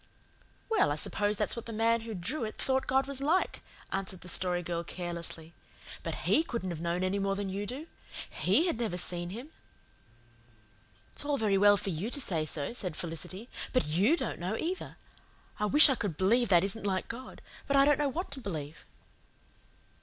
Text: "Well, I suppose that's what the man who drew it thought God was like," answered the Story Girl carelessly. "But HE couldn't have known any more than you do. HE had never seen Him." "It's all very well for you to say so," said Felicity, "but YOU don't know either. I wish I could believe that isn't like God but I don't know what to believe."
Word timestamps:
"Well, 0.67 0.91
I 0.91 0.95
suppose 0.95 1.37
that's 1.37 1.55
what 1.55 1.67
the 1.67 1.71
man 1.71 2.01
who 2.01 2.15
drew 2.15 2.43
it 2.43 2.57
thought 2.59 2.87
God 2.87 3.05
was 3.07 3.21
like," 3.21 3.61
answered 3.91 4.21
the 4.21 4.29
Story 4.29 4.63
Girl 4.63 4.83
carelessly. 4.83 5.53
"But 6.01 6.15
HE 6.25 6.41
couldn't 6.45 6.71
have 6.71 6.81
known 6.81 7.03
any 7.03 7.19
more 7.19 7.35
than 7.35 7.49
you 7.49 7.67
do. 7.67 7.85
HE 8.31 8.65
had 8.65 8.79
never 8.79 8.97
seen 8.97 9.29
Him." 9.29 9.49
"It's 11.13 11.23
all 11.23 11.37
very 11.37 11.55
well 11.59 11.77
for 11.77 11.91
you 11.91 12.09
to 12.09 12.19
say 12.19 12.47
so," 12.47 12.73
said 12.73 12.95
Felicity, 12.95 13.47
"but 13.73 13.85
YOU 13.85 14.17
don't 14.17 14.39
know 14.39 14.57
either. 14.57 14.97
I 15.59 15.67
wish 15.67 15.87
I 15.87 15.93
could 15.93 16.17
believe 16.17 16.49
that 16.49 16.63
isn't 16.63 16.83
like 16.83 17.07
God 17.07 17.39
but 17.67 17.75
I 17.77 17.85
don't 17.85 17.99
know 17.99 18.09
what 18.09 18.31
to 18.31 18.41
believe." 18.41 18.85